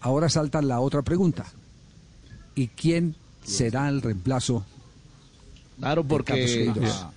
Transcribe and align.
ahora 0.00 0.28
salta 0.28 0.62
la 0.62 0.80
otra 0.80 1.02
pregunta. 1.02 1.46
¿Y 2.54 2.68
quién 2.68 3.14
será 3.44 3.88
el 3.88 4.02
reemplazo? 4.02 4.64
Claro, 5.78 6.02
de 6.02 6.08
porque, 6.08 6.32
Queiroz? 6.34 6.90
Ah. 6.90 7.12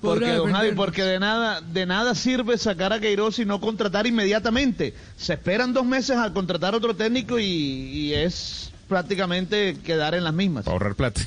porque, 0.00 0.32
don 0.32 0.52
Javi, 0.52 0.72
porque 0.72 1.04
de 1.04 1.20
nada, 1.20 1.60
de 1.60 1.86
nada 1.86 2.16
sirve 2.16 2.58
sacar 2.58 2.92
a 2.92 2.98
Queiroz 2.98 3.38
y 3.38 3.44
no 3.44 3.60
contratar 3.60 4.06
inmediatamente. 4.06 4.94
Se 5.16 5.34
esperan 5.34 5.72
dos 5.72 5.86
meses 5.86 6.16
a 6.16 6.32
contratar 6.32 6.74
otro 6.74 6.96
técnico 6.96 7.38
y, 7.38 7.44
y 7.44 8.14
es 8.14 8.72
prácticamente 8.88 9.78
quedar 9.84 10.14
en 10.14 10.24
las 10.24 10.34
mismas. 10.34 10.66
ahorrar 10.66 10.96
plata. 10.96 11.20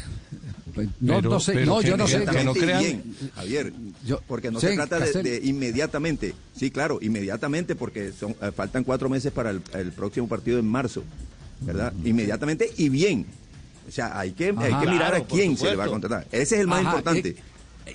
No, 0.99 1.15
Pero- 1.17 1.29
no 1.29 1.39
sé, 1.39 1.53
pero 1.53 1.65
no, 1.67 1.81
yo 1.81 1.97
no 1.97 2.07
sé. 2.07 2.25
que 2.25 2.43
no 2.43 2.53
crean- 2.53 2.79
bien, 2.81 3.15
Javier, 3.35 3.73
Yo- 4.05 4.21
porque 4.27 4.49
no 4.51 4.59
sí, 4.59 4.67
se 4.67 4.73
trata 4.75 4.99
de, 4.99 5.41
inmediatamente. 5.43 6.33
Sí, 6.55 6.71
claro, 6.71 6.97
inmediatamente 7.01 7.75
porque 7.75 8.11
son, 8.11 8.31
eh, 8.41 8.51
faltan 8.55 8.83
cuatro 8.83 9.07
meses 9.09 9.31
para 9.31 9.51
el, 9.51 9.61
el 9.73 9.91
próximo 9.91 10.27
partido 10.27 10.57
en 10.59 10.65
marzo, 10.67 11.03
¿verdad? 11.61 11.93
Inmediatamente 12.03 12.71
y 12.77 12.89
bien. 12.89 13.25
O 13.87 13.91
sea, 13.91 14.17
hay 14.17 14.31
que, 14.31 14.45
hay 14.45 14.51
que 14.53 14.87
mirar 14.89 15.09
Claro, 15.11 15.15
a 15.17 15.27
quién 15.27 15.57
se 15.57 15.69
le 15.69 15.75
va 15.75 15.83
a 15.83 15.87
contratar. 15.89 16.25
Ese 16.31 16.55
es 16.55 16.61
el 16.61 16.67
más 16.67 16.79
Ajá, 16.79 16.89
importante. 16.89 17.29
y- 17.29 17.35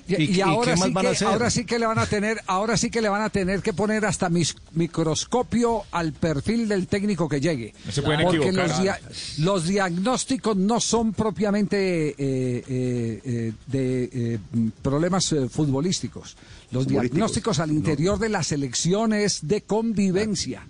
Y, 0.07 0.15
¿Y- 0.15 0.25
y 0.25 0.35
y 0.37 0.41
ahora, 0.41 0.75
sí 0.77 0.93
que, 0.93 1.25
ahora 1.25 1.49
sí 1.49 1.65
que 1.65 1.79
le 1.79 1.85
van 1.85 1.99
a 1.99 2.05
tener, 2.05 2.41
ahora 2.47 2.77
sí 2.77 2.89
que 2.89 3.01
le 3.01 3.09
van 3.09 3.21
a 3.21 3.29
tener 3.29 3.61
que 3.61 3.73
poner 3.73 4.05
hasta 4.05 4.29
mis, 4.29 4.55
microscopio 4.73 5.83
al 5.91 6.13
perfil 6.13 6.67
del 6.67 6.87
técnico 6.87 7.27
que 7.27 7.39
llegue. 7.41 7.73
No 7.85 7.91
se 7.91 8.01
pueden 8.01 8.21
Porque 8.23 8.37
equivocar. 8.37 8.67
los, 8.69 8.81
dia- 8.81 8.99
los 9.39 9.67
diagnósticos 9.67 10.57
no 10.57 10.79
son 10.79 11.13
propiamente 11.13 12.09
eh, 12.09 12.15
eh, 12.17 13.21
eh, 13.25 13.53
de 13.67 14.09
eh, 14.13 14.39
problemas 14.81 15.31
eh, 15.31 15.47
futbolísticos. 15.49 16.35
Los 16.71 16.83
Futbolísticos, 16.83 17.01
diagnósticos 17.11 17.59
al 17.59 17.71
interior 17.71 18.19
de 18.19 18.29
la 18.29 18.43
selección 18.43 19.13
es 19.13 19.47
de 19.47 19.61
convivencia. 19.61 20.67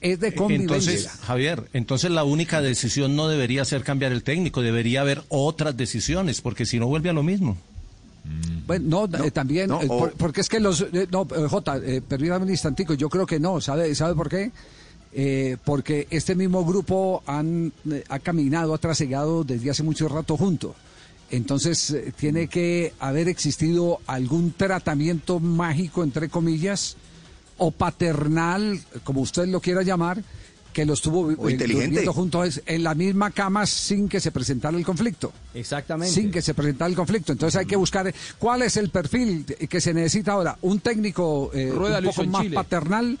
Es 0.00 0.18
de 0.18 0.34
convivencia. 0.34 0.92
Entonces, 0.92 1.08
Javier, 1.22 1.68
entonces 1.74 2.10
la 2.10 2.24
única 2.24 2.60
decisión 2.60 3.14
no 3.14 3.28
debería 3.28 3.64
ser 3.64 3.84
cambiar 3.84 4.10
el 4.12 4.22
técnico, 4.24 4.60
debería 4.62 5.02
haber 5.02 5.22
otras 5.28 5.76
decisiones, 5.76 6.40
porque 6.40 6.66
si 6.66 6.78
no 6.80 6.86
vuelve 6.88 7.10
a 7.10 7.12
lo 7.12 7.22
mismo. 7.22 7.56
Bueno, 8.66 9.06
no, 9.08 9.24
eh, 9.24 9.30
también, 9.30 9.68
no, 9.68 9.82
eh, 9.82 9.86
o- 9.88 9.98
por- 9.98 10.12
porque 10.12 10.40
es 10.42 10.48
que 10.48 10.60
los... 10.60 10.80
eh, 10.92 11.08
no, 11.10 11.22
eh, 11.34 11.46
Jota, 11.48 11.80
permítame 12.08 12.44
un 12.44 12.50
instantico, 12.50 12.94
yo 12.94 13.08
creo 13.08 13.26
que 13.26 13.40
no, 13.40 13.60
¿sabe, 13.60 13.94
sabe 13.94 14.14
por 14.14 14.28
qué? 14.28 14.52
Porque 15.64 16.06
este 16.10 16.34
mismo 16.34 16.64
grupo 16.64 17.22
han, 17.26 17.72
ha 18.08 18.18
caminado, 18.18 18.72
ha 18.74 18.78
trasegado 18.78 19.44
desde 19.44 19.70
hace 19.70 19.82
mucho 19.82 20.08
rato 20.08 20.36
junto. 20.36 20.74
Entonces, 21.30 21.94
tiene 22.16 22.48
que 22.48 22.94
haber 22.98 23.28
existido 23.28 23.98
algún 24.06 24.52
tratamiento 24.52 25.38
mágico, 25.40 26.02
entre 26.02 26.28
comillas, 26.28 26.96
o 27.58 27.70
paternal, 27.70 28.80
como 29.04 29.20
usted 29.20 29.48
lo 29.48 29.60
quiera 29.60 29.82
llamar, 29.82 30.22
que 30.72 30.84
los 30.86 31.00
tuvo 31.02 31.20
O 31.20 31.48
eh, 31.48 31.52
inteligente. 31.52 31.86
durmiendo 31.86 32.12
juntos 32.12 32.62
en 32.66 32.82
la 32.82 32.94
misma 32.94 33.30
cama 33.30 33.66
sin 33.66 34.08
que 34.08 34.20
se 34.20 34.30
presentara 34.32 34.76
el 34.76 34.84
conflicto 34.84 35.32
Exactamente. 35.54 36.14
sin 36.14 36.30
que 36.30 36.40
se 36.42 36.54
presentara 36.54 36.88
el 36.88 36.96
conflicto. 36.96 37.32
Entonces 37.32 37.58
hay 37.60 37.66
que 37.66 37.76
buscar 37.76 38.12
cuál 38.38 38.62
es 38.62 38.76
el 38.76 38.88
perfil 38.90 39.44
que 39.44 39.80
se 39.80 39.92
necesita 39.94 40.32
ahora. 40.32 40.56
Un 40.62 40.80
técnico 40.80 41.50
eh, 41.54 41.70
Rueda 41.74 41.98
un 41.98 42.04
poco 42.06 42.24
más 42.24 42.42
Chile. 42.42 42.54
paternal. 42.54 43.18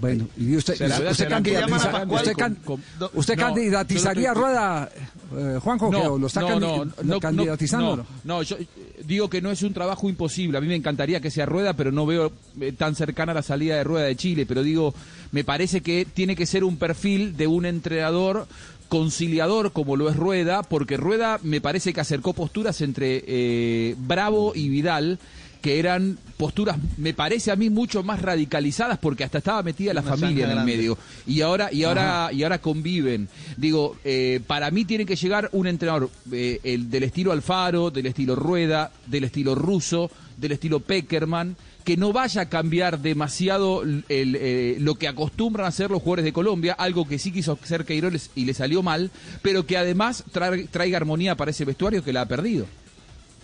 Bueno, 0.00 0.26
y 0.36 0.56
usted, 0.56 0.74
¿Será- 0.74 0.96
usted, 0.96 1.12
será 1.14 1.30
candidatiza- 1.36 1.90
Pascual 1.92 2.08
usted, 2.20 2.32
con- 2.32 2.40
can- 2.40 2.54
con- 2.64 2.82
no, 2.98 3.10
usted 3.14 3.36
no, 3.36 3.42
candidatizaría 3.46 4.34
no 4.34 4.40
Rueda, 4.40 4.90
eh, 5.36 5.58
Juanjo, 5.62 5.90
que 5.90 5.96
o 5.96 6.18
lo 6.18 6.26
está 6.26 6.40
candi- 6.42 7.20
candidatizando. 7.20 7.96
No, 7.98 8.06
no, 8.24 8.42
yo 8.42 8.56
eh, 8.56 8.66
digo 9.04 9.30
que 9.30 9.40
no 9.40 9.50
es 9.52 9.62
un 9.62 9.72
trabajo 9.72 10.08
imposible. 10.08 10.58
A 10.58 10.60
mí 10.60 10.66
me 10.66 10.74
encantaría 10.74 11.20
que 11.20 11.30
sea 11.30 11.46
Rueda, 11.46 11.74
pero 11.74 11.92
no 11.92 12.06
veo 12.06 12.32
eh, 12.60 12.72
tan 12.72 12.96
cercana 12.96 13.32
la 13.34 13.42
salida 13.42 13.76
de 13.76 13.84
Rueda 13.84 14.06
de 14.06 14.16
Chile. 14.16 14.46
Pero 14.46 14.62
digo, 14.64 14.94
me 15.30 15.44
parece 15.44 15.80
que 15.80 16.04
tiene 16.12 16.34
que 16.34 16.46
ser 16.46 16.64
un 16.64 16.76
perfil 16.76 17.36
de 17.36 17.46
un 17.46 17.64
entrenador 17.64 18.46
conciliador 18.88 19.72
como 19.72 19.96
lo 19.96 20.08
es 20.10 20.16
Rueda, 20.16 20.62
porque 20.62 20.96
Rueda 20.96 21.38
me 21.42 21.60
parece 21.60 21.92
que 21.92 22.00
acercó 22.00 22.32
posturas 22.32 22.80
entre 22.80 23.24
eh, 23.26 23.94
Bravo 23.98 24.52
y 24.54 24.68
Vidal 24.68 25.18
que 25.64 25.78
eran 25.78 26.18
posturas, 26.36 26.76
me 26.98 27.14
parece 27.14 27.50
a 27.50 27.56
mí, 27.56 27.70
mucho 27.70 28.02
más 28.02 28.20
radicalizadas 28.20 28.98
porque 28.98 29.24
hasta 29.24 29.38
estaba 29.38 29.62
metida 29.62 29.94
la 29.94 30.02
Una 30.02 30.10
familia 30.10 30.44
en 30.44 30.50
el 30.50 30.56
grande. 30.56 30.76
medio. 30.76 30.98
Y 31.26 31.40
ahora 31.40 31.72
y 31.72 31.84
ahora 31.84 32.28
y 32.34 32.42
ahora 32.42 32.58
conviven. 32.60 33.28
Digo 33.56 33.96
eh, 34.04 34.40
para 34.46 34.70
mí 34.70 34.84
tiene 34.84 35.06
que 35.06 35.16
llegar 35.16 35.48
un 35.52 35.66
entrenador 35.66 36.10
eh, 36.30 36.60
el 36.64 36.90
del 36.90 37.04
estilo 37.04 37.32
Alfaro 37.32 37.90
del 37.90 38.04
estilo 38.04 38.36
Rueda 38.36 38.92
del 39.06 39.24
estilo 39.24 39.54
Russo 39.54 40.10
del 40.36 40.52
estilo 40.52 40.80
Peckerman 40.80 41.56
que 41.82 41.96
no 41.96 42.12
vaya 42.12 42.42
a 42.42 42.48
cambiar 42.50 42.98
demasiado 42.98 43.82
el, 43.82 44.04
eh, 44.10 44.76
lo 44.80 44.96
que 44.96 45.08
acostumbran 45.08 45.64
a 45.64 45.68
hacer 45.68 45.90
los 45.90 46.02
jugadores 46.02 46.24
de 46.26 46.32
Colombia 46.34 46.74
algo 46.74 47.08
que 47.08 47.18
sí 47.18 47.32
quiso 47.32 47.58
hacer 47.62 47.86
Queiroz 47.86 48.30
y 48.34 48.44
le 48.44 48.52
salió 48.52 48.82
mal 48.82 49.10
pero 49.40 49.64
que 49.64 49.78
además 49.78 50.24
tra- 50.32 50.68
traiga 50.68 50.98
armonía 50.98 51.36
para 51.36 51.52
ese 51.52 51.64
vestuario 51.64 52.04
que 52.04 52.12
la 52.12 52.22
ha 52.22 52.28
perdido 52.28 52.66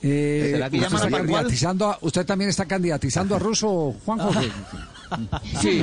Eh, 0.02 0.50
¿Será 0.54 0.70
que 0.70 0.78
usted, 0.78 0.94
está 0.96 1.10
candidatizando 1.10 1.88
a- 1.90 1.98
¿Usted 2.00 2.24
también 2.24 2.50
está 2.50 2.64
candidatizando 2.66 3.36
a 3.36 3.38
Russo, 3.38 3.94
Juanjo? 4.04 4.32
sí 5.60 5.82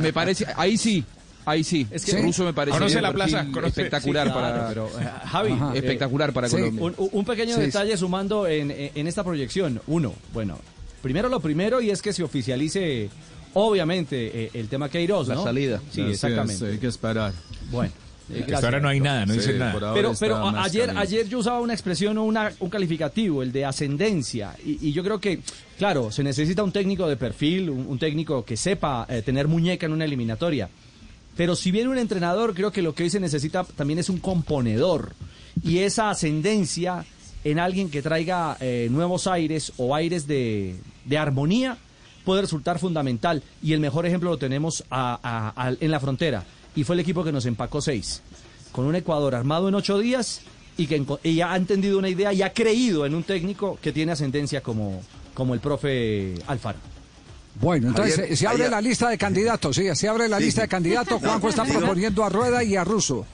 me 0.00 0.12
parece 0.12 0.46
ahí 0.56 0.76
sí 0.76 1.04
Ahí 1.46 1.62
sí, 1.62 1.86
Es 1.90 2.06
que- 2.06 2.22
Russo 2.22 2.42
me 2.44 2.54
parece 2.54 2.78
Conoce 2.78 3.02
la 3.02 3.12
plaza, 3.12 3.36
perfil 3.38 3.52
conoce- 3.54 3.66
espectacular 3.68 4.26
Sí, 4.28 4.32
claro, 4.32 4.52
para 4.54 4.68
pero, 4.68 4.86
eh, 4.98 5.10
Javi, 5.26 5.52
Ajá. 5.52 5.74
eh, 5.74 5.78
espectacular 5.78 6.32
para 6.32 6.48
sí. 6.48 6.56
Colombia. 6.56 6.84
Un, 6.84 6.94
un 7.12 7.24
pequeño 7.26 7.54
Sí, 7.56 7.60
detalle 7.60 7.96
sumando 7.98 8.46
en, 8.46 8.70
en 8.70 9.06
esta 9.06 9.22
proyección. 9.22 9.78
Uno, 9.86 10.14
bueno, 10.32 10.58
primero 11.02 11.28
lo 11.28 11.40
primero 11.40 11.82
y 11.82 11.90
es 11.90 12.00
que 12.00 12.14
se 12.14 12.22
oficialice, 12.22 13.10
obviamente, 13.52 14.44
eh, 14.44 14.50
el 14.54 14.68
tema 14.68 14.88
Queiroz, 14.88 15.28
La 15.28 15.36
salida. 15.36 15.80
Sí, 15.92 16.00
Así 16.00 16.12
exactamente. 16.12 16.54
es, 16.66 16.72
hay 16.72 16.78
que 16.78 16.86
esperar. 16.86 17.34
Bueno. 17.70 17.92
Eh, 18.30 18.34
Hasta 18.34 18.46
gracias. 18.46 18.64
ahora 18.64 18.80
no 18.80 18.88
hay 18.88 19.00
nada, 19.00 19.26
no 19.26 19.34
Sí, 19.34 19.40
dicen 19.40 19.58
nada. 19.58 19.92
Pero, 19.94 20.12
pero 20.18 20.36
ayer, 20.58 20.86
caliente. 20.86 21.00
ayer 21.02 21.28
yo 21.28 21.38
usaba 21.40 21.60
una 21.60 21.72
expresión 21.74 22.16
o 22.18 22.24
una, 22.24 22.52
un 22.60 22.70
calificativo, 22.70 23.42
el 23.42 23.52
de 23.52 23.64
ascendencia. 23.64 24.56
Y, 24.64 24.88
y 24.88 24.92
yo 24.92 25.02
creo 25.04 25.20
que, 25.20 25.40
claro, 25.78 26.10
se 26.10 26.22
necesita 26.24 26.62
un 26.62 26.72
técnico 26.72 27.06
de 27.08 27.16
perfil, 27.16 27.68
un, 27.70 27.86
un 27.86 27.98
técnico 27.98 28.44
que 28.44 28.56
sepa 28.56 29.06
eh, 29.08 29.22
tener 29.22 29.46
muñeca 29.48 29.86
en 29.86 29.92
una 29.92 30.04
eliminatoria. 30.04 30.68
Pero 31.36 31.56
si 31.56 31.70
viene 31.70 31.88
un 31.90 31.98
entrenador, 31.98 32.54
creo 32.54 32.70
que 32.72 32.80
lo 32.82 32.94
que 32.94 33.02
hoy 33.02 33.10
se 33.10 33.20
necesita 33.20 33.64
también 33.64 33.98
es 33.98 34.08
un 34.08 34.18
componedor. 34.18 35.12
Y 35.62 35.78
esa 35.78 36.10
ascendencia 36.10 37.04
en 37.44 37.58
alguien 37.58 37.90
que 37.90 38.02
traiga 38.02 38.56
eh, 38.60 38.88
nuevos 38.90 39.26
aires 39.26 39.72
o 39.76 39.94
aires 39.94 40.26
de, 40.26 40.76
de 41.04 41.18
armonía 41.18 41.76
puede 42.24 42.40
resultar 42.42 42.78
fundamental. 42.78 43.42
Y 43.62 43.72
el 43.74 43.80
mejor 43.80 44.06
ejemplo 44.06 44.30
lo 44.30 44.38
tenemos 44.38 44.82
a- 44.90 45.18
a- 45.22 45.68
a- 45.68 45.74
en 45.78 45.90
la 45.90 46.00
frontera. 46.00 46.44
Y 46.76 46.84
fue 46.84 46.94
el 46.96 47.00
equipo 47.00 47.22
que 47.24 47.32
nos 47.32 47.46
empacó 47.46 47.80
seis. 47.80 48.22
Con 48.72 48.84
un 48.86 48.96
Ecuador 48.96 49.34
armado 49.34 49.68
en 49.68 49.74
ocho 49.74 49.98
días 49.98 50.40
y 50.76 50.86
que 50.88 51.04
y 51.22 51.40
ha 51.40 51.54
entendido 51.54 51.98
una 51.98 52.08
idea 52.08 52.32
y 52.32 52.42
ha 52.42 52.52
creído 52.52 53.06
en 53.06 53.14
un 53.14 53.22
técnico 53.22 53.78
que 53.80 53.92
tiene 53.92 54.12
ascendencia 54.12 54.60
como, 54.60 55.00
como 55.34 55.54
el 55.54 55.60
profe 55.60 56.34
Alfaro. 56.48 56.78
Bueno, 57.60 57.86
entonces 57.86 58.18
Ayer- 58.18 58.32
eh, 58.32 58.36
se 58.36 58.48
abre 58.48 58.62
ayer- 58.64 58.70
la 58.72 58.80
lista 58.80 59.08
de 59.08 59.16
candidatos, 59.16 59.76
sí, 59.76 59.84
se 59.94 60.08
abre 60.08 60.28
la 60.28 60.38
Sí, 60.38 60.46
lista 60.46 60.62
de 60.62 60.68
candidatos. 60.68 61.20
Juanjo 61.20 61.48
está 61.50 61.64
proponiendo 61.64 62.24
a 62.24 62.28
Rueda 62.28 62.64
y 62.64 62.74
a 62.74 62.82
Russo. 62.82 63.24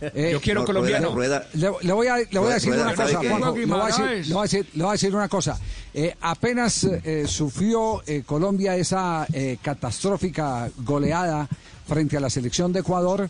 Eh, 0.00 0.30
Yo 0.32 0.40
quiero 0.40 0.62
No, 0.62 0.66
colombiano. 0.66 1.14
Rueda- 1.14 1.46
Le, 1.54 1.70
le 1.82 1.92
voy 1.92 2.08
a, 2.08 2.16
le 2.16 2.38
voy 2.40 2.50
a 2.50 2.54
decir 2.54 2.70
Rueda, 2.70 2.86
una 2.88 2.96
¿sabe 2.96 3.14
cosa? 3.14 3.28
Juanjo. 3.28 3.56
Le 3.56 3.66
voy 3.66 3.80
a 3.80 3.86
decir, 3.86 4.26
le 4.26 4.34
voy 4.34 4.40
a 4.40 4.42
decir- 4.42 4.66
le 4.74 4.82
voy 4.82 4.88
a 4.88 4.92
decir 4.92 5.14
una 5.14 5.28
cosa. 5.28 5.60
Eh, 5.94 6.16
apenas 6.20 6.82
eh, 6.82 7.26
sufrió 7.28 8.02
eh, 8.08 8.24
Colombia 8.26 8.74
esa 8.74 9.24
eh, 9.32 9.58
catastrófica 9.62 10.68
goleada 10.78 11.48
frente 11.90 12.16
a 12.16 12.20
la 12.20 12.30
selección 12.30 12.72
de 12.72 12.80
Ecuador, 12.80 13.28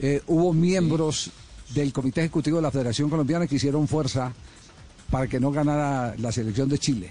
eh, 0.00 0.20
hubo 0.26 0.52
miembros 0.52 1.30
del 1.70 1.94
Comité 1.94 2.20
Ejecutivo 2.20 2.56
de 2.58 2.62
la 2.62 2.70
Federación 2.70 3.08
Colombiana 3.08 3.46
que 3.46 3.54
hicieron 3.54 3.88
fuerza 3.88 4.34
para 5.10 5.26
que 5.26 5.40
no 5.40 5.50
ganara 5.50 6.14
la 6.18 6.30
selección 6.30 6.68
de 6.68 6.78
Chile. 6.78 7.10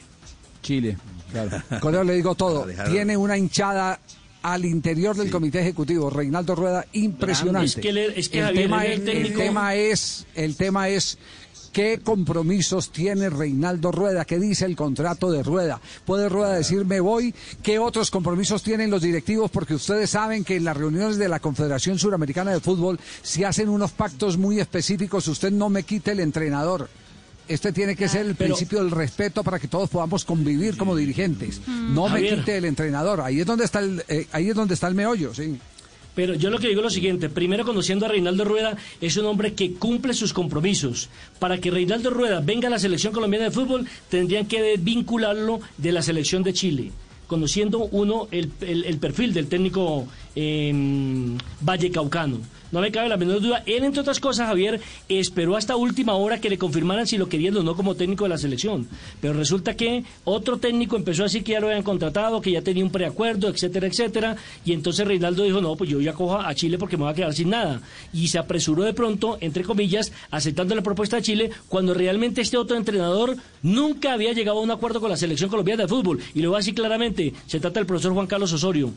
Chile, 0.61 0.97
claro. 1.31 1.59
Con 1.81 1.95
eso 1.95 2.03
le 2.03 2.13
digo 2.13 2.35
todo. 2.35 2.67
Tiene 2.88 3.17
una 3.17 3.35
hinchada 3.35 4.00
al 4.44 4.63
interior 4.66 5.16
del 5.16 5.31
comité 5.31 5.59
ejecutivo, 5.61 6.11
Reinaldo 6.11 6.53
Rueda, 6.53 6.85
impresionante. 6.94 7.66
Es 7.66 7.75
que 7.75 7.91
le- 7.93 8.20
es 8.20 8.29
que 8.29 8.40
el, 8.41 8.53
tema 8.53 8.85
el 8.85 8.91
es, 8.91 8.99
el 8.99 9.05
técnico- 9.05 9.37
tema 9.40 9.75
es, 9.75 10.25
el 10.35 10.55
tema 10.55 10.90
es 10.90 11.17
qué 11.72 12.00
compromisos 12.03 12.91
tiene 12.91 13.29
Reinaldo 13.29 13.91
Rueda, 13.91 14.26
qué 14.26 14.40
dice 14.40 14.66
el 14.66 14.76
contrato 14.76 15.32
de 15.32 15.44
Rueda. 15.44 15.79
Puede 16.06 16.29
Rueda 16.29 16.53
decir 16.53 16.85
me 16.85 17.00
voy, 17.00 17.34
qué 17.64 17.79
otros 17.79 18.12
compromisos 18.12 18.64
tienen 18.64 18.90
los 18.91 19.02
directivos, 19.02 19.50
porque 19.52 19.73
ustedes 19.76 20.09
saben 20.09 20.44
que 20.44 20.56
en 20.58 20.66
las 20.66 20.78
reuniones 20.78 21.18
de 21.18 21.29
la 21.29 21.40
Confederación 21.40 21.97
Suramericana 22.00 22.52
de 22.52 22.59
Fútbol 22.59 23.00
se 23.22 23.46
hacen 23.46 23.70
unos 23.70 23.91
pactos 23.91 24.38
muy 24.38 24.59
específicos. 24.59 25.28
Usted 25.28 25.52
no 25.52 25.70
me 25.70 25.84
quite 25.84 26.12
el 26.12 26.20
entrenador. 26.20 26.90
Este 27.47 27.73
tiene 27.73 27.96
que 27.97 28.08
ser 28.08 28.26
el 28.28 28.35
Pero- 28.35 28.53
principio 28.56 28.79
del 28.79 28.91
respeto 28.91 29.44
para 29.44 29.59
que 29.59 29.68
todos 29.68 29.90
podamos 29.90 30.23
convivir 30.23 30.78
como 30.78 30.96
dirigentes. 30.96 31.59
No 31.68 32.08
me 32.08 32.22
quite 32.22 32.56
el 32.58 32.66
entrenador. 32.66 33.20
Ahí 33.22 33.41
es 33.41 33.46
donde 33.46 33.66
está 33.66 33.79
el, 33.79 34.03
eh, 34.08 34.28
ahí 34.32 34.50
es 34.50 34.56
donde 34.56 34.73
está 34.76 34.88
el 34.88 34.96
meollo, 34.96 35.34
sí. 35.34 35.59
Pero 36.16 36.34
yo 36.34 36.49
lo 36.49 36.59
que 36.59 36.67
digo 36.67 36.81
es 36.81 36.85
lo 36.85 36.90
siguiente, 36.90 37.29
primero 37.29 37.66
conociendo 37.66 38.05
a 38.05 38.09
Reinaldo 38.09 38.43
Rueda, 38.43 38.78
es 38.99 39.16
un 39.17 39.25
hombre 39.25 39.53
que 39.53 39.73
cumple 39.73 40.13
sus 40.13 40.34
compromisos. 40.34 41.09
Para 41.40 41.59
que 41.59 41.72
Reinaldo 41.72 42.09
Rueda 42.09 42.41
venga 42.41 42.67
a 42.67 42.72
la 42.72 42.79
selección 42.79 43.13
colombiana 43.13 43.46
de 43.46 43.52
fútbol, 43.52 43.87
tendrían 44.09 44.46
que 44.46 44.78
vincularlo 44.78 45.61
de 45.78 45.91
la 45.91 46.02
selección 46.02 46.43
de 46.43 46.53
Chile. 46.53 46.91
Conociendo 47.31 47.87
uno 47.93 48.28
el, 48.29 48.51
el- 48.59 48.97
perfil 48.97 49.31
del 49.33 49.47
técnico 49.47 50.05
eh, 50.35 50.73
vallecaucano. 51.61 52.39
No 52.73 52.79
me 52.79 52.89
cabe 52.89 53.09
la 53.09 53.17
menor 53.17 53.41
duda. 53.41 53.63
Él, 53.66 53.83
entre 53.83 53.99
otras 53.99 54.22
cosas, 54.22 54.47
Javier, 54.47 54.79
esperó 55.09 55.57
hasta 55.57 55.75
última 55.75 56.13
hora 56.16 56.39
que 56.39 56.49
le 56.49 56.57
confirmaran 56.57 57.05
si 57.05 57.17
lo 57.17 57.28
querían 57.28 57.57
o 57.57 57.63
no 57.63 57.75
como 57.75 57.95
técnico 57.95 58.23
de 58.23 58.29
la 58.29 58.37
selección. 58.37 58.87
Pero 59.19 59.33
resulta 59.33 59.75
que 59.75 60.05
otro 60.23 60.57
técnico 60.57 60.95
empezó 60.95 61.23
a 61.23 61.25
decir 61.25 61.43
que 61.43 61.51
ya 61.51 61.59
lo 61.59 61.67
habían 61.67 61.83
contratado, 61.83 62.39
que 62.41 62.51
ya 62.51 62.61
tenía 62.61 62.85
un 62.85 62.89
preacuerdo, 62.91 63.49
etcétera, 63.49 63.87
etcétera. 63.87 64.37
Y 64.63 64.72
entonces 64.72 65.05
Reinaldo 65.05 65.43
dijo, 65.43 65.59
no, 65.59 65.75
pues 65.75 65.89
yo 65.89 65.99
ya 65.99 66.13
cojo 66.13 66.39
a 66.39 66.55
Chile 66.55 66.77
porque 66.77 66.95
me 66.95 67.03
voy 67.03 67.11
a 67.11 67.16
quedar 67.16 67.34
sin 67.34 67.49
nada. 67.49 67.81
Y 68.13 68.29
se 68.29 68.39
apresuró 68.39 68.84
de 68.84 68.93
pronto, 68.93 69.37
entre 69.41 69.63
comillas, 69.63 70.13
aceptando 70.31 70.73
la 70.73 70.81
propuesta 70.81 71.17
de 71.17 71.23
Chile, 71.23 71.49
cuando 71.67 71.93
realmente 71.93 72.39
este 72.39 72.55
otro 72.55 72.77
entrenador 72.77 73.35
nunca 73.63 74.13
había 74.13 74.31
llegado 74.31 74.59
a 74.59 74.61
un 74.61 74.72
acuerdo 74.72 75.01
con 75.01 75.09
la 75.09 75.17
selección 75.17 75.49
colombiana 75.49 75.84
de 75.84 75.89
fútbol. 75.89 76.19
Y 76.34 76.41
lo 76.41 76.51
voy 76.51 76.55
a 76.55 76.59
decir 76.59 76.73
claramente, 76.73 77.21
se 77.47 77.59
trata 77.59 77.79
del 77.79 77.85
profesor 77.88 78.14
Juan 78.14 78.28
Carlos 78.28 78.52
Osorio. 78.53 78.91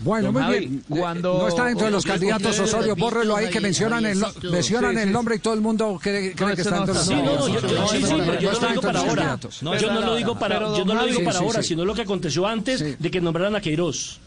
Bueno, 0.00 0.30
muy 0.30 0.42
bien. 0.58 0.84
cuando- 0.88 1.38
No 1.38 1.48
está 1.48 1.64
dentro 1.64 1.86
de 1.86 1.90
los 1.90 2.04
candidatos 2.04 2.56
Osorio, 2.60 2.94
bórrelo 2.94 3.34
ahí 3.34 3.50
que 3.50 3.60
mencionan 3.60 4.06
el, 4.06 4.20
no- 4.20 4.28
mencionan 4.52 4.92
Sí, 4.94 5.00
el 5.00 5.08
sí. 5.08 5.12
nombre 5.12 5.34
y 5.36 5.38
todo 5.40 5.54
el 5.54 5.60
mundo 5.60 5.98
cree, 6.00 6.34
cree 6.36 6.48
No, 6.50 6.54
que 6.54 6.62
está 6.62 6.74
dentro 6.76 6.94
de 6.94 7.00
los 7.00 7.08
está. 7.08 7.16
Sí, 7.16 7.22
no, 7.22 7.34
no, 7.34 7.48
yo, 7.48 7.60
candidatos. 7.60 7.92
yo- 7.92 7.98
sí, 7.98 8.04
sí, 8.06 8.14
pero 8.24 8.40
yo 8.40 8.52
no 8.52 8.60
lo 8.60 8.68
digo 8.68 8.80
para 8.82 8.98
ahora. 9.00 9.14
candidatos. 9.14 9.60
yo 9.60 9.92
no 9.92 10.00
lo 10.00 10.14
digo 10.14 10.38
para, 10.38 10.58
yo 10.76 10.84
no 10.84 10.94
lo 10.94 11.06
digo 11.06 11.24
para 11.24 11.38
ahora, 11.40 11.62
sino 11.64 11.84
lo 11.84 11.94
que 11.94 12.02
aconteció 12.02 12.46
antes 12.46 12.98
de 13.00 13.10
que 13.10 13.20
nombraran 13.20 13.56
a 13.56 13.60
Queiroz. 13.60 14.20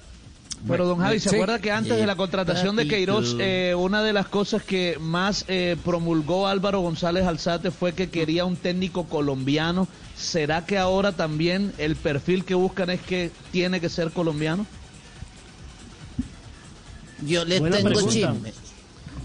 Pero 0.67 0.85
don 0.85 0.99
Javi, 0.99 1.19
¿se 1.19 1.29
Sí. 1.29 1.35
acuerda 1.35 1.59
que 1.59 1.71
antes 1.71 1.97
de 1.97 2.05
la 2.05 2.15
contratación 2.15 2.75
de 2.75 2.87
Queiroz, 2.87 3.35
eh, 3.39 3.73
una 3.75 4.03
de 4.03 4.13
las 4.13 4.27
cosas 4.27 4.61
que 4.61 4.97
más 4.99 5.43
eh, 5.47 5.75
promulgó 5.83 6.47
Álvaro 6.47 6.81
González 6.81 7.25
Alzate 7.25 7.71
fue 7.71 7.93
que 7.93 8.09
quería 8.11 8.45
un 8.45 8.55
técnico 8.55 9.05
colombiano? 9.05 9.87
¿Será 10.15 10.65
que 10.65 10.77
ahora 10.77 11.13
también 11.13 11.73
el 11.79 11.95
perfil 11.95 12.45
que 12.45 12.53
buscan 12.53 12.91
es 12.91 13.01
que 13.01 13.31
tiene 13.51 13.81
que 13.81 13.89
ser 13.89 14.11
colombiano? 14.11 14.67
Yo 17.25 17.45
les 17.45 17.59
Buena 17.59 17.77
tengo 17.77 17.89
pregunta. 17.89 18.13
chisme. 18.13 18.53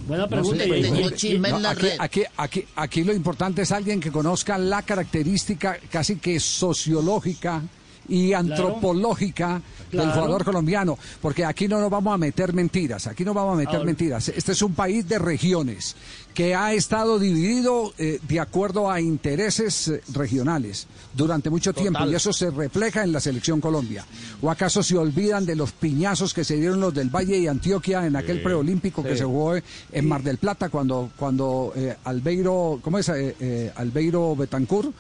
Buena 0.07 0.29
pregunta. 0.29 0.65
y- 0.65 0.83
tengo 0.83 1.11
chisme 1.11 1.49
en 1.49 1.63
la 1.63 1.71
aquí, 1.71 1.83
red. 1.83 1.97
aquí, 1.99 2.23
aquí, 2.37 2.65
aquí 2.77 3.05
lo 3.05 3.13
importante 3.13 3.63
es 3.63 3.73
alguien 3.73 4.01
que 4.01 4.13
conozca 4.13 4.57
la 4.59 4.83
característica 4.83 5.79
casi 5.91 6.17
que 6.17 6.39
sociológica 6.41 7.63
y 8.09 8.33
antropológica 8.33 9.61
del 9.91 10.01
Claro. 10.03 10.13
jugador 10.15 10.45
colombiano, 10.45 10.99
porque 11.23 11.45
aquí 11.45 11.69
no 11.69 11.81
nos 11.81 11.91
vamos 11.91 12.13
a 12.13 12.19
meter 12.19 12.53
mentiras, 12.53 13.07
aquí 13.07 13.25
no 13.25 13.33
vamos 13.33 13.55
a 13.55 13.57
meter 13.59 13.75
Ahora. 13.77 13.85
mentiras. 13.87 14.29
Este 14.29 14.53
es 14.53 14.61
un 14.63 14.75
país 14.75 15.09
de 15.09 15.19
regiones 15.19 15.95
que 16.35 16.55
ha 16.57 16.75
estado 16.75 17.19
dividido 17.21 17.95
eh, 17.97 18.19
de 18.29 18.41
acuerdo 18.41 18.91
a 18.91 19.01
intereses 19.01 19.89
eh, 19.89 20.03
regionales 20.13 20.87
durante 21.15 21.49
mucho 21.51 21.73
tiempo 21.73 22.05
y 22.07 22.15
eso 22.15 22.33
se 22.33 22.51
refleja 22.51 23.05
en 23.05 23.13
la 23.13 23.21
selección 23.21 23.61
Colombia. 23.61 24.05
¿O 24.43 24.51
acaso 24.51 24.83
se 24.83 24.99
olvidan 24.99 25.47
de 25.47 25.55
los 25.57 25.71
piñazos 25.73 26.35
que 26.35 26.45
se 26.45 26.57
dieron 26.57 26.81
los 26.81 26.93
del 26.93 27.09
Valle 27.09 27.39
y 27.39 27.47
Antioquia 27.47 28.05
en 28.07 28.17
aquel 28.17 28.43
preolímpico 28.43 29.03
que 29.05 29.17
se 29.17 29.25
jugó 29.25 29.55
en 29.57 30.09
Mar 30.09 30.23
del 30.23 30.39
Plata 30.39 30.69
cuando 30.69 31.11
cuando 31.17 31.73
eh, 31.77 31.97
Albeiro, 32.05 32.81
¿cómo 32.83 32.99
es? 32.99 33.09
Eh, 33.09 33.73
Albeiro 33.77 34.35
Betancur 34.37 34.93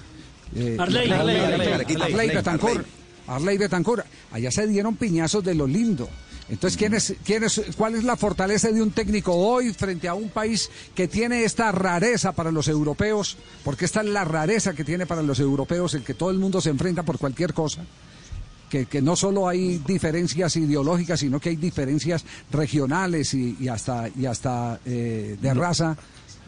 eh, 0.55 0.77
Arley. 0.79 1.11
Arley, 1.11 1.37
Arley, 1.37 1.73
Arley, 1.73 2.03
Arley 2.03 2.29
Betancur. 2.31 2.85
Arley 3.27 3.59
Betancur. 3.59 4.05
Allá 4.33 4.51
se 4.51 4.67
dieron 4.67 4.97
piñazos 4.97 5.43
de 5.43 5.55
lo 5.55 5.67
lindo. 5.67 6.09
Entonces, 6.49 6.77
¿quién 6.77 6.95
es, 6.95 7.15
quién 7.25 7.43
es, 7.43 7.61
¿cuál 7.77 7.97
es 7.97 8.05
la 8.05 8.17
fortaleza 8.17 8.71
de 8.71 8.81
un 8.81 8.93
técnico 8.93 9.35
hoy 9.35 9.73
frente 9.73 10.07
a 10.07 10.15
un 10.15 10.29
país 10.29 10.71
que 10.95 11.09
tiene 11.09 11.43
esta 11.43 11.73
rareza 11.73 12.33
para 12.33 12.53
los 12.53 12.69
europeos? 12.69 13.37
Porque 13.65 13.85
esta 13.85 14.01
es 14.01 14.07
la 14.07 14.25
rareza 14.25 14.73
que 14.73 14.85
tiene 14.85 15.07
para 15.07 15.23
los 15.23 15.41
europeos, 15.41 15.95
el 15.95 16.05
que 16.05 16.15
todo 16.15 16.31
el 16.31 16.39
mundo 16.39 16.61
se 16.61 16.71
enfrenta 16.71 17.03
por 17.03 17.19
cualquier 17.19 17.53
cosa. 17.53 17.85
Que, 18.71 18.87
que 18.87 19.03
no 19.03 19.17
solo 19.17 19.49
hay 19.49 19.79
diferencias 19.79 20.57
ideológicas, 20.57 21.21
sino 21.21 21.41
que 21.41 21.51
hay 21.51 21.57
diferencias 21.57 22.25
regionales 22.51 23.35
y, 23.35 23.57
y 23.61 23.69
hasta, 23.69 24.09
y 24.09 24.27
hasta 24.27 24.79
eh, 24.85 25.37
de 25.41 25.55
raza. 25.55 25.97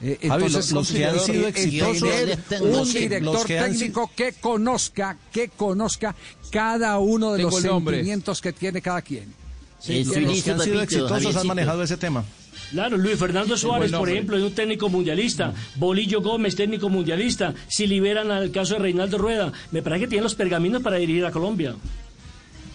Eh, 0.00 0.18
entonces, 0.22 0.52
los- 0.52 0.70
los 0.72 0.92
que 0.92 1.04
han 1.06 1.18
sido 1.18 1.48
exitosos, 1.48 2.08
tengo 2.48 2.64
un 2.66 2.72
los 2.72 2.92
director 2.94 3.34
los 3.34 3.44
que 3.44 3.58
han 3.58 3.72
sido- 3.72 3.78
técnico 3.80 4.10
que 4.14 4.32
conozca, 4.34 5.16
que 5.32 5.48
conozca 5.48 6.14
cada 6.50 6.98
uno 6.98 7.32
de 7.32 7.38
Tengo 7.38 7.50
los 7.50 7.60
sentimientos 7.60 8.40
que 8.40 8.52
tiene 8.52 8.80
cada 8.80 9.02
quien. 9.02 9.32
Sí, 9.80 10.04
Los 10.04 10.14
sí, 10.14 10.42
que 10.42 10.50
han 10.52 10.60
sido 10.60 10.80
exitosos 10.82 11.36
han 11.36 11.46
manejado 11.46 11.82
ese 11.82 11.96
tema. 11.96 12.24
Claro, 12.70 12.96
Luis 12.98 13.18
Fernando 13.18 13.56
Suárez, 13.56 13.90
por 13.92 14.10
ejemplo, 14.10 14.36
es 14.36 14.42
un 14.42 14.52
técnico 14.52 14.88
mundialista. 14.88 15.54
Bolillo 15.76 16.20
Gómez, 16.20 16.54
técnico 16.54 16.88
mundialista. 16.90 17.54
Si 17.68 17.86
liberan 17.86 18.30
al 18.30 18.50
caso 18.50 18.74
de 18.74 18.80
Reinaldo 18.80 19.16
Rueda, 19.18 19.52
me 19.70 19.80
parece 19.82 20.02
que 20.02 20.08
tienen 20.08 20.24
los 20.24 20.34
pergaminos 20.34 20.82
para 20.82 20.96
dirigir 20.96 21.24
a 21.24 21.30
Colombia. 21.30 21.74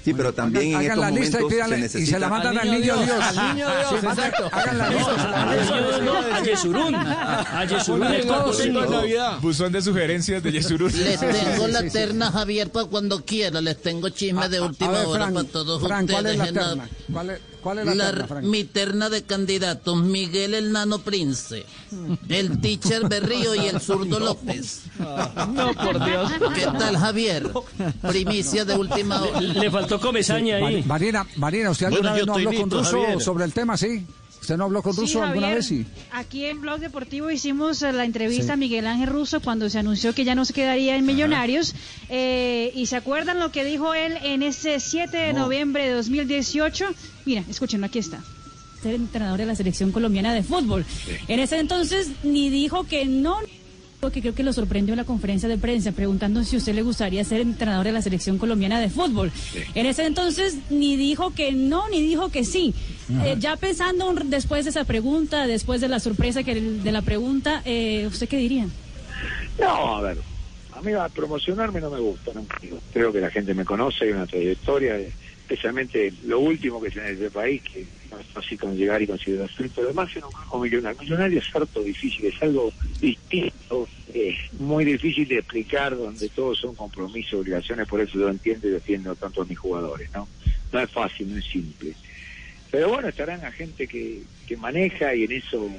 Sí, 0.04 0.14
pero 0.14 0.34
también 0.34 0.76
hagan, 0.76 0.86
en 0.86 0.92
hagan 0.92 1.00
estos 1.00 1.00
la 1.00 1.12
lista 1.12 1.38
y, 1.38 1.42
momentos 1.44 1.68
pídanle- 1.68 1.74
se 1.74 1.78
y 1.78 1.82
necesita... 1.82 2.12
se 2.12 2.20
la 2.20 2.30
mandan 2.30 2.58
al 2.60 2.72
niño 2.72 2.98
Dios. 2.98 3.10
Al 3.22 3.36
niño 3.36 3.68
Dios, 3.70 3.88
Sí, 4.02 4.06
exacto. 4.06 4.50
hagan 4.52 4.78
la 4.78 4.90
lista. 4.90 6.02
no, 6.04 6.36
a 6.36 6.40
Yesurún. 6.44 6.96
A 6.96 7.66
Yesurún. 7.66 9.42
Buzón 9.42 9.72
de 9.72 9.82
sugerencias 9.82 10.44
de 10.44 10.52
Yesurún. 10.52 10.92
Les 10.92 11.20
tengo 11.20 11.68
la 11.68 11.84
terna, 11.90 12.32
Javier, 12.32 12.70
para 12.72 12.86
cuando 12.88 13.24
quiera. 13.24 13.62
Les 13.62 13.82
tengo 13.82 14.10
chisme 14.10 14.50
de 14.50 14.60
última 14.62 15.02
hora 15.08 15.30
para 15.32 15.48
todos 15.48 15.82
Fran, 15.82 16.08
¿cuál 16.08 16.26
es 16.28 16.34
ustedes. 16.38 16.54
la- 16.54 16.62
terna? 16.68 16.90
¿Cuál 17.12 17.30
es, 17.32 17.40
cuál 17.64 17.80
es 17.80 17.86
la, 17.86 17.96
La- 17.96 18.12
terna, 18.28 18.42
mi 18.42 18.64
terna 18.66 19.10
de 19.10 19.24
candidatos, 19.24 19.98
Miguel 20.04 20.54
el 20.54 20.72
Nano 20.72 21.00
Prince, 21.00 21.66
el 22.30 22.60
teacher 22.62 23.08
Berrío 23.08 23.56
y 23.56 23.68
el 23.68 23.80
zurdo 23.80 24.20
López. 24.20 24.84
No, 25.00 25.74
por 25.74 26.04
Dios. 26.06 26.32
¿Qué 26.54 26.66
tal, 26.78 26.98
Javier? 26.98 27.50
Primicia 28.08 28.66
de 28.66 28.76
última 28.76 29.22
hora. 29.24 29.42
Le 29.42 29.72
faltó 29.72 30.00
comezaña 30.00 30.60
Mari- 30.60 30.76
ahí. 30.76 30.84
Marina, 30.84 31.26
Marina, 31.38 31.72
¿usted 31.72 31.90
Bueno, 31.90 32.10
alguna 32.10 32.14
vez 32.14 32.20
yo 32.22 32.26
no 32.26 32.34
habló 32.34 32.46
con 32.50 32.60
listo, 32.60 32.78
Russo 32.80 33.02
Javier. 33.02 33.22
sobre 33.22 33.46
el 33.46 33.54
tema, 33.54 33.78
sí? 33.78 34.06
¿Usted 34.44 34.58
no 34.58 34.66
habló 34.66 34.84
con 34.84 34.94
Sí, 34.94 35.00
Russo 35.00 35.24
alguna 35.24 35.52
vez? 35.52 35.66
Sí. 35.68 35.86
Aquí 36.12 36.44
en 36.48 36.60
Blog 36.60 36.82
Deportivo 36.82 37.32
hicimos 37.32 37.82
eh, 37.82 37.94
la 37.94 38.04
entrevista 38.04 38.44
Sí. 38.44 38.52
a 38.52 38.56
Miguel 38.58 38.86
Ángel 38.88 39.08
Russo 39.08 39.40
cuando 39.40 39.70
se 39.70 39.80
anunció 39.80 40.14
que 40.14 40.26
ya 40.26 40.36
no 40.36 40.44
se 40.44 40.52
quedaría 40.52 40.98
en 40.98 41.06
Millonarios. 41.06 41.74
Eh, 42.10 42.70
y 42.76 42.88
se 42.88 42.98
acuerdan 42.98 43.40
lo 43.40 43.52
que 43.54 43.64
dijo 43.64 43.94
él 43.94 44.18
en 44.22 44.44
ese 44.44 44.82
7 44.82 45.16
de 45.16 45.32
noviembre 45.32 45.86
de 45.88 45.94
2018. 45.94 46.88
Mira, 47.26 47.42
escúchenlo, 47.50 47.86
aquí 47.86 48.00
está. 48.00 48.20
ser 48.82 48.96
entrenador 48.96 49.40
de 49.40 49.46
la 49.46 49.56
selección 49.56 49.94
colombiana 49.94 50.34
de 50.34 50.44
fútbol. 50.44 50.86
En 51.30 51.40
ese 51.40 51.58
entonces 51.60 52.10
ni 52.24 52.50
dijo 52.50 52.84
que 52.84 53.06
no, 53.06 53.38
que 54.12 54.22
creo 54.22 54.34
que 54.36 54.44
lo 54.44 54.54
sorprendió 54.54 54.94
en 54.94 54.98
la 54.98 55.04
conferencia 55.04 55.48
de 55.50 55.58
prensa 55.58 55.92
preguntando 55.92 56.44
si 56.44 56.58
usted 56.58 56.74
le 56.76 56.82
gustaría 56.82 57.24
ser 57.24 57.42
entrenador 57.42 57.86
de 57.86 57.92
la 57.92 58.02
selección 58.02 58.38
colombiana 58.38 58.80
de 58.80 58.90
fútbol. 58.90 59.32
En 59.76 59.86
ese 59.86 60.06
entonces 60.06 60.58
ni 60.70 60.96
dijo 60.96 61.34
que 61.34 61.52
no, 61.52 61.88
ni 61.90 62.02
dijo 62.02 62.30
que 62.30 62.44
sí. 62.44 62.74
Eh, 63.24 63.36
ya 63.40 63.56
pensando 63.58 64.10
un- 64.10 64.30
después 64.30 64.64
de 64.66 64.72
esa 64.72 64.84
pregunta, 64.86 65.46
después 65.48 65.82
de 65.82 65.88
la 65.90 66.00
sorpresa 66.00 66.44
que 66.44 66.56
de 66.60 66.92
la 66.92 67.02
pregunta, 67.02 67.62
eh, 67.66 68.06
¿usted 68.08 68.28
qué 68.28 68.38
diría? 68.38 68.68
No, 69.60 69.98
a 69.98 70.02
ver, 70.02 70.18
a 70.76 70.82
mí 70.82 70.92
a 70.94 71.08
promocionarme 71.10 71.80
no 71.82 71.90
me 71.90 72.00
gusta, 72.00 72.32
¿no? 72.34 72.46
Creo 72.94 73.12
que 73.12 73.20
la 73.22 73.30
gente 73.30 73.54
me 73.54 73.66
conoce, 73.66 74.06
hay 74.06 74.12
una 74.12 74.26
trayectoria, 74.26 74.98
eh, 74.98 75.12
especialmente 75.42 76.14
lo 76.26 76.40
último 76.40 76.82
que 76.82 76.90
tiene 76.90 77.12
este 77.12 77.30
país, 77.30 77.62
que 77.62 77.86
no 78.10 78.18
es 78.18 78.26
fácil 78.28 78.58
con 78.58 78.76
llegar 78.76 79.02
y 79.02 79.08
conseguir 79.08 79.42
el 79.42 79.50
fruto. 79.50 79.82
Además, 79.82 80.10
yo 80.14 80.22
no 80.22 80.32
conozco 80.32 80.60
millonario. 80.60 81.00
Millonario 81.02 81.40
es 81.40 81.56
harto 81.56 81.82
difícil, 81.84 82.26
es 82.26 82.42
algo 82.42 82.72
distinto, 83.02 83.88
eh, 84.14 84.38
muy 84.60 84.86
difícil 84.86 85.28
de 85.28 85.40
explicar, 85.40 85.98
donde 85.98 86.30
todos 86.30 86.60
son 86.60 86.76
compromisos, 86.76 87.42
obligaciones, 87.42 87.88
por 87.88 88.00
eso 88.00 88.20
yo 88.20 88.30
entiendo 88.30 88.68
y 88.68 88.72
defiendo 88.72 89.16
tanto 89.16 89.42
a 89.42 89.46
mis 89.46 89.58
jugadores, 89.58 90.10
¿no? 90.14 90.28
No 90.72 90.80
es 90.80 90.90
fácil, 90.92 91.32
no 91.32 91.40
es 91.40 91.46
simple. 91.46 91.94
Pero 92.70 92.90
bueno, 92.90 93.08
estarán 93.08 93.44
a 93.44 93.52
gente 93.52 93.88
que, 93.88 94.22
que 94.48 94.58
maneja 94.58 95.14
y 95.16 95.24
en 95.24 95.32
eso 95.34 95.70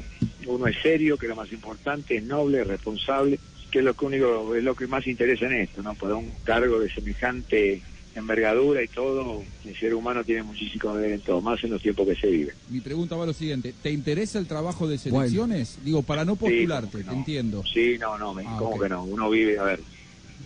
uno 0.47 0.67
es 0.67 0.77
serio, 0.83 1.17
que 1.17 1.29
lo 1.29 1.37
más 1.37 1.53
importante 1.53 2.17
es 2.17 2.25
noble, 2.25 2.65
responsable, 2.65 3.39
que 3.71 3.79
es 3.79 3.85
lo 3.85 3.95
que 3.95 4.05
único, 4.05 4.55
es 4.55 4.63
lo 4.63 4.75
que 4.75 4.87
más 4.87 5.07
interesa 5.07 5.47
en 5.47 5.55
esto, 5.55 5.83
¿no? 5.83 5.95
Para 5.95 6.17
un 6.17 6.31
cargo 6.45 6.79
de 6.79 6.91
semejante 6.91 7.83
envergadura 8.15 8.83
y 8.83 8.89
todo, 8.89 9.43
el 9.65 9.77
ser 9.79 9.95
humano 9.95 10.25
tiene 10.25 10.43
muchísimo 10.43 10.93
que 10.95 10.99
ver 11.01 11.13
en 11.13 11.21
todo, 11.21 11.41
más 11.41 11.63
en 11.65 11.71
los 11.71 11.83
tiempos 11.83 12.07
que 12.07 12.15
se 12.17 12.29
viven. 12.29 12.55
Mi 12.71 12.81
pregunta 12.81 13.17
va 13.17 13.25
a 13.25 13.27
lo 13.27 13.33
siguiente, 13.33 13.75
¿te 13.83 13.91
interesa 13.91 14.39
el 14.39 14.47
trabajo 14.47 14.87
de 14.89 14.99
selecciones? 14.99 15.83
Digo, 15.85 16.03
para 16.03 16.25
no 16.25 16.37
postularte, 16.37 16.99
Sí, 16.99 17.05
te 17.05 17.11
no. 17.11 17.13
entiendo. 17.19 17.63
Sí, 17.73 17.97
no, 17.99 18.17
no, 18.19 18.35
me- 18.35 18.45
Ah, 18.47 18.57
¿cómo 18.59 18.77
ok. 18.77 18.83
que 18.83 18.89
no? 18.89 19.05
Uno 19.05 19.29
vive, 19.31 19.59
a 19.59 19.65
ver, 19.65 19.81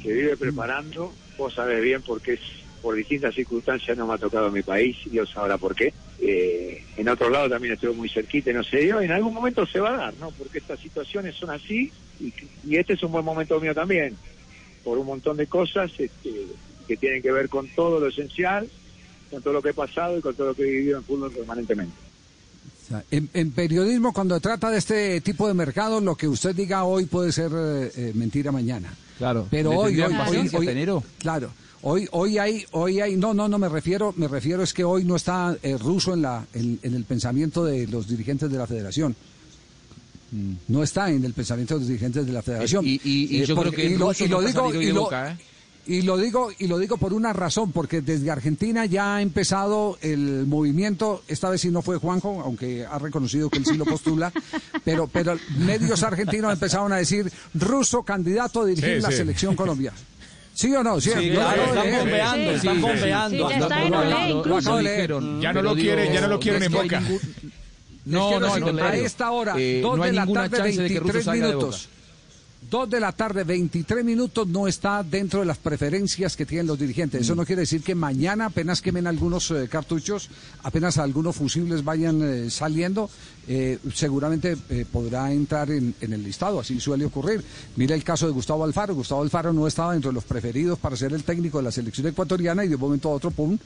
se 0.03 0.13
vive 0.13 0.37
preparando, 0.37 1.15
vos 1.37 1.55
sabés 1.55 1.83
bien 1.83 2.03
porque 2.03 2.35
es 2.35 2.41
por 2.81 2.95
distintas 2.95 3.35
circunstancias 3.35 3.99
no 3.99 4.07
me 4.07 4.15
ha 4.15 4.19
tocado 4.19 4.47
en 4.47 4.53
mi 4.53 4.63
país, 4.63 4.97
Dios 5.11 5.29
sabrá 5.31 5.59
por 5.59 5.75
qué. 5.75 5.93
Eh, 6.21 6.81
en 6.97 7.09
otro 7.09 7.29
lado 7.29 7.49
también 7.51 7.75
estuve 7.75 7.93
muy 7.93 8.09
cerquita 8.09 8.51
y 8.51 8.55
no 8.55 8.63
se 8.63 8.79
dio, 8.79 9.01
en 9.01 9.11
algún 9.11 9.35
momento 9.35 9.67
se 9.67 9.81
va 9.81 9.95
a 9.95 9.97
dar, 9.97 10.15
¿no? 10.17 10.31
Porque 10.31 10.59
estas 10.59 10.79
situaciones 10.81 11.35
son 11.37 11.51
así 11.51 11.91
y, 12.21 12.33
y 12.65 12.77
este 12.77 12.93
es 12.95 13.03
un 13.03 13.11
buen 13.13 13.25
momento 13.25 13.61
mío 13.61 13.75
también, 13.75 14.17
por 14.85 14.97
un 14.97 15.07
montón 15.07 15.37
de 15.37 15.49
cosas 15.49 15.91
este, 15.99 16.31
que 16.89 16.97
tienen 16.97 17.23
que 17.23 17.31
ver 17.31 17.49
con 17.49 17.69
todo 17.69 18.01
lo 18.01 18.09
esencial, 18.09 18.69
con 19.31 19.41
todo 19.43 19.53
lo 19.53 19.63
que 19.63 19.69
he 19.71 19.75
pasado 19.75 20.19
y 20.19 20.21
con 20.21 20.35
todo 20.35 20.49
lo 20.49 20.55
que 20.55 20.63
he 20.63 20.71
vivido 20.71 20.99
en 20.99 21.05
fútbol 21.05 21.31
permanentemente. 21.31 21.95
En, 23.11 23.29
en 23.35 23.51
periodismo, 23.53 24.15
cuando 24.15 24.41
trata 24.41 24.71
de 24.71 24.79
este 24.79 25.21
tipo 25.21 25.47
de 25.47 25.53
mercado, 25.53 26.01
lo 26.01 26.17
que 26.17 26.27
usted 26.27 26.57
diga 26.57 26.85
hoy 26.85 27.05
puede 27.05 27.31
ser 27.33 27.53
eh, 27.55 27.93
eh, 27.95 28.13
mentira 28.15 28.51
mañana. 28.51 28.93
Claro. 29.19 29.47
Pero 29.51 29.71
¿Le 29.73 29.77
hoy, 29.77 29.95
hoy, 30.01 30.03
hoy, 30.11 30.15
paciencia 30.15 30.59
hoy- 30.59 30.67
hasta 30.67 30.73
enero? 30.73 31.05
claro, 31.19 31.51
Hoy, 31.81 32.09
hoy 32.11 32.39
hay, 32.39 32.65
hoy 32.73 33.01
hay, 33.01 33.15
no, 33.17 33.33
no, 33.35 33.47
no 33.47 33.57
me 33.57 33.69
refiero, 33.69 34.13
me 34.17 34.27
refiero 34.27 34.65
es 34.65 34.75
que 34.75 34.83
hoy 34.83 35.05
no 35.05 35.15
está 35.15 35.57
eh, 35.63 35.77
ruso 35.79 36.13
en 36.15 36.23
la, 36.23 36.45
en, 36.53 36.81
en 36.83 36.95
el 36.95 37.05
pensamiento 37.05 37.65
de 37.65 37.87
los 37.87 38.09
dirigentes 38.09 38.51
de 38.51 38.59
la 38.59 38.67
Federación. 38.67 39.15
No 40.67 40.83
está 40.83 41.09
en 41.11 41.25
el 41.25 41.33
pensamiento 41.35 41.75
de 41.75 41.81
los 41.81 41.89
dirigentes 41.89 42.27
de 42.27 42.33
la 42.33 42.43
Federación. 42.43 42.85
Y- 42.85 43.01
y- 43.05 43.37
y 43.37 43.43
Eh, 43.43 43.47
yo 43.47 43.55
porque- 43.55 43.71
creo 43.71 43.87
que 43.89 43.95
y 43.95 43.97
lo, 43.99 44.09
Russo 44.09 44.25
y 44.25 44.29
lo 44.29 44.41
no 44.43 44.47
digo, 44.49 44.83
y 44.83 44.87
lo- 44.93 45.03
Boca, 45.03 45.33
¿eh? 45.33 45.37
Y 45.89 46.03
lo 46.03 46.17
digo, 46.19 46.51
y 46.59 46.67
lo 46.69 46.79
digo 46.79 46.99
por 46.99 47.13
una 47.15 47.33
razón, 47.33 47.73
porque 47.73 48.01
desde 48.03 48.31
Argentina 48.31 48.85
ya 48.87 49.17
ha 49.17 49.23
empezado 49.23 49.99
el 50.03 50.47
movimiento, 50.47 51.23
esta 51.27 51.49
vez 51.51 51.63
sí 51.63 51.71
no 51.71 51.83
fue 51.83 51.97
Juanjo, 51.97 52.43
aunque 52.45 52.85
ha 52.85 52.99
reconocido 52.99 53.49
que 53.51 53.59
él 53.59 53.65
sí 53.67 53.77
lo 53.77 53.85
postula, 53.87 54.31
pero, 54.85 55.07
pero 55.09 55.37
medios 55.59 56.03
argentinos 56.03 56.53
empezaron 56.53 56.93
a 56.93 56.97
decir 56.99 57.33
ruso 57.55 58.03
candidato 58.03 58.61
a 58.61 58.67
dirigir 58.67 58.97
Sí, 58.97 59.01
la 59.03 59.11
sí. 59.11 59.17
selección 59.17 59.57
Colombiana. 59.57 59.97
¿Sí 60.53 60.75
o 60.75 60.83
no? 60.83 61.01
Sí, 61.01 61.11
Sí, 61.19 61.31
claro, 61.31 61.63
están 61.65 61.91
bombeando, 61.99 62.51
Sí, 62.51 62.57
están 62.57 62.81
bombeando. 62.83 63.49
sí, 63.49 63.55
ya 63.55 63.59
está 63.61 63.83
en 63.85 63.95
olé, 63.95 64.31
incluso. 64.31 64.81
Ya 65.41 65.53
no 65.53 65.63
lo 65.63 65.75
quiere- 65.75 66.03
digo, 66.03 66.15
ya 66.15 66.21
no 66.21 66.29
lo 66.29 66.41
quieren 66.41 66.63
en 66.65 66.73
Boca. 66.73 67.03
No, 68.05 68.41
no, 68.41 68.53
al 68.55 68.79
a 68.81 68.97
esta 68.97 69.31
hora, 69.31 69.55
Eh, 69.59 69.81
2 69.83 69.97
no 69.99 70.03
hay 70.03 70.11
de 70.11 70.17
la 70.17 70.27
tarde, 70.27 70.57
chance 70.57 70.83
de 70.83 70.89
que 70.89 71.01
Russo 71.01 71.13
23 71.13 71.25
salga 71.25 71.47
de 71.47 71.55
Boca. 71.55 71.67
minutos. 71.67 71.89
2 72.71 72.91
de 72.91 73.01
la 73.01 73.13
tarde, 73.13 73.45
23 73.45 74.05
minutos, 74.05 74.47
no 74.47 74.69
está 74.69 75.03
dentro 75.03 75.41
de 75.41 75.47
las 75.47 75.57
preferencias 75.59 76.37
que 76.37 76.45
tienen 76.45 76.67
los 76.67 76.79
dirigentes. 76.79 77.21
Mm. 77.21 77.25
Eso 77.25 77.35
no 77.35 77.47
quiere 77.47 77.61
decir 77.61 77.83
que 77.83 77.95
mañana 77.95 78.47
apenas 78.47 78.83
quemen 78.83 79.07
algunos 79.07 79.51
eh, 79.53 79.69
cartuchos, 79.71 80.29
apenas 80.65 80.99
algunos 80.99 81.37
fusibles 81.37 81.83
vayan 81.83 82.21
eh, 82.23 82.51
saliendo, 82.51 83.09
eh, 83.47 83.79
seguramente 83.95 84.57
eh, 84.69 84.85
podrá 84.91 85.33
entrar 85.33 85.71
en, 85.71 85.95
en 86.01 86.13
el 86.13 86.23
listado, 86.23 86.61
así 86.61 86.79
suele 86.79 87.07
ocurrir. 87.07 87.43
Mira 87.77 87.95
el 87.95 88.05
caso 88.05 88.27
de 88.27 88.33
Gustavo 88.33 88.65
Alfaro. 88.65 88.95
Gustavo 88.95 89.23
Alfaro 89.23 89.53
no 89.55 89.67
estaba 89.67 89.93
dentro 89.93 90.11
de 90.11 90.15
los 90.17 90.25
preferidos 90.25 90.79
para 90.79 90.95
ser 90.97 91.15
el 91.15 91.25
técnico 91.25 91.59
de 91.59 91.65
la 91.65 91.73
selección 91.73 92.07
ecuatoriana 92.09 92.65
y 92.67 92.69
de 92.69 92.75
un 92.75 92.81
momento 92.83 93.09
a 93.09 93.13
otro, 93.13 93.31
pum, 93.31 93.57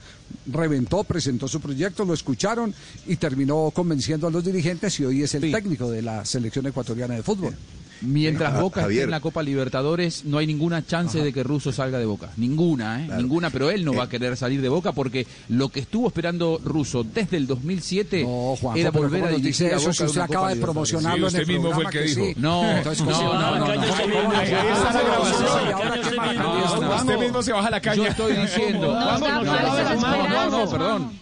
reventó, 0.47 1.03
presentó 1.03 1.49
su 1.49 1.61
proyecto, 1.61 2.05
lo 2.05 2.15
escucharon 2.15 2.73
y 3.09 3.17
terminó 3.17 3.73
convenciendo 3.75 4.29
a 4.29 4.31
los 4.31 4.45
dirigentes 4.45 5.01
y 5.01 5.05
hoy 5.07 5.23
es 5.25 5.35
el 5.35 5.43
Sí. 5.43 5.51
técnico 5.51 5.91
de 5.91 6.03
la 6.03 6.25
selección 6.25 6.67
ecuatoriana 6.67 7.15
de 7.15 7.23
fútbol. 7.25 7.57
Mientras 8.03 8.61
Boca 8.61 8.81
esté 8.81 8.83
Javier. 8.83 9.05
en 9.05 9.11
la 9.11 9.21
Copa 9.21 9.43
Libertadores, 9.43 10.25
no 10.25 10.39
hay 10.39 10.47
ninguna 10.47 10.85
chance 10.87 11.19
de 11.23 11.33
que 11.33 11.43
Russo 11.43 11.73
salga 11.73 11.99
de 11.99 12.05
Boca. 12.05 12.31
Ninguna, 12.37 13.05
¿eh? 13.05 13.09
Ninguna, 13.17 13.51
pero 13.51 13.71
él 13.71 13.85
no 13.85 13.95
va 13.95 14.05
a 14.05 14.09
querer 14.09 14.37
salir 14.37 14.61
de 14.61 14.69
Boca 14.69 14.93
porque 14.93 15.27
lo 15.49 15.69
que 15.69 15.81
estuvo 15.81 16.09
esperando 16.09 16.61
Russo 16.65 17.05
desde 17.05 17.37
el 17.37 17.47
2007 17.47 18.23
No, 18.25 18.57
Juanjo, 18.61 18.79
era 18.79 18.91
volver 18.91 19.21
¿cómo 19.23 19.33
a 19.33 19.37
dirigir 19.37 19.67
a 19.67 19.77
eso 19.77 19.81
Boca 19.81 19.93
si 19.95 20.05
usted 20.05 20.17
una 20.17 20.25
acaba 20.25 20.49
de 20.55 20.61
promocionarlo 20.61 21.31
Sí, 21.31 21.37
en 21.37 21.41
el 21.43 21.47
mismo 21.49 21.73
fue 21.73 21.85
el 21.85 21.91
que 21.91 22.01
dijo. 22.03 22.41
No, 22.41 22.71
Entonces, 22.71 23.05
no, 23.05 23.13
¿cómo 23.13 23.19
se 23.19 23.25
no, 23.25 23.59
no, 23.59 23.67
Caño, 23.67 23.81
no. 23.81 23.95
ese 23.95 24.07
mismo. 24.07 24.23
¿Cómo 24.23 24.45
se 24.45 24.53
va? 24.53 24.61
Ahí 24.63 24.69
está 24.73 24.93
la 24.93 25.03
grabación. 25.03 25.69
¿Y 25.69 25.73
ahora 25.73 26.01
qué 26.03 26.17
marca? 26.17 26.33
No, 26.43 26.81
no, 26.81 26.97
Usted 26.97 27.19
mismo 27.19 27.43
se 27.43 27.53
baja 27.53 27.71
la 27.71 27.81
caña. 27.81 27.97
Yo 27.97 28.07
estoy 28.07 28.37
diciendo. 28.37 28.93
No, 28.93 29.19
no, 29.19 30.51
no, 30.51 30.71
perdón. 30.71 31.13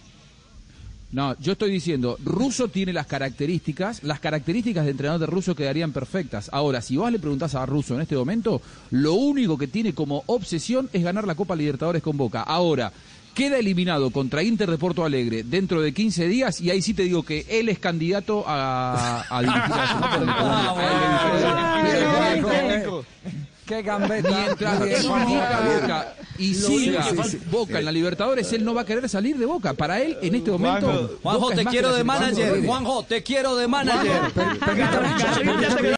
No, 1.11 1.37
yo 1.39 1.51
estoy 1.53 1.71
diciendo, 1.71 2.17
Russo 2.23 2.69
tiene 2.69 2.93
las 2.93 3.05
características, 3.05 4.01
las 4.03 4.21
características 4.21 4.85
de 4.85 4.91
entrenador 4.91 5.19
de 5.19 5.25
Russo 5.25 5.55
quedarían 5.55 5.91
perfectas. 5.91 6.49
Ahora, 6.53 6.81
si 6.81 6.95
vos 6.95 7.11
le 7.11 7.19
preguntás 7.19 7.53
a 7.55 7.65
Russo 7.65 7.95
en 7.95 8.01
este 8.01 8.15
momento, 8.15 8.61
lo 8.91 9.15
único 9.15 9.57
que 9.57 9.67
tiene 9.67 9.93
como 9.93 10.23
obsesión 10.27 10.89
es 10.93 11.03
ganar 11.03 11.27
la 11.27 11.35
Copa 11.35 11.55
Libertadores 11.55 12.01
con 12.01 12.15
Boca. 12.15 12.43
Ahora, 12.43 12.93
queda 13.33 13.57
eliminado 13.57 14.11
contra 14.11 14.41
Inter 14.41 14.71
de 14.71 14.77
Porto 14.77 15.03
Alegre 15.03 15.43
dentro 15.43 15.81
de 15.81 15.93
15 15.93 16.27
días 16.27 16.61
y 16.61 16.69
ahí 16.69 16.81
sí 16.81 16.93
te 16.93 17.03
digo 17.03 17.23
que 17.23 17.45
él 17.49 17.67
es 17.67 17.79
candidato 17.79 18.45
a, 18.47 19.25
a 19.29 19.41
dirigir 19.41 19.73
a 19.73 20.75
Qué 23.71 23.81
gambeta. 23.83 24.29
Mientras 24.29 24.83
dirija 24.83 25.61
Boca 25.61 26.13
y 26.37 26.53
siga 26.53 27.05
que 27.09 27.37
Boca 27.49 27.79
en 27.79 27.85
la 27.85 27.91
Libertadores, 27.93 28.51
él 28.51 28.65
no 28.65 28.73
va 28.73 28.81
a 28.81 28.85
querer 28.85 29.07
salir 29.07 29.37
de 29.37 29.45
Boca. 29.45 29.73
Para 29.73 30.01
él, 30.01 30.17
en 30.21 30.35
este 30.35 30.51
momento, 30.51 31.19
Juanjo, 31.23 31.51
te 31.51 31.63
quiero 31.63 31.91
que 31.91 31.97
de 31.99 32.03
manager. 32.03 32.65
Juanjo, 32.65 33.03
te 33.03 33.23
quiero 33.23 33.55
de 33.55 33.69
manager. 33.69 34.33